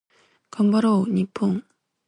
[0.49, 1.63] 頑張ろう日本